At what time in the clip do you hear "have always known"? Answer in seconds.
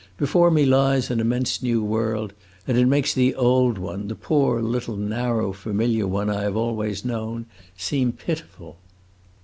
6.41-7.45